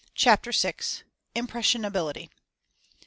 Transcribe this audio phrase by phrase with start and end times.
[0.15, 1.03] CHAPTER VI.
[1.35, 2.31] IMPRESSIONABILITY.